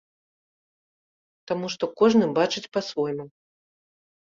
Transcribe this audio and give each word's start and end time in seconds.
Таму 1.51 1.65
што 1.75 1.85
кожны 2.03 2.25
бачыць 2.41 2.67
па-свойму. 2.79 3.25